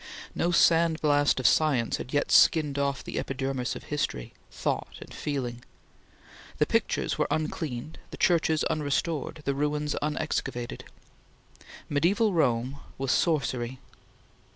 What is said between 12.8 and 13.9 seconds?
was sorcery.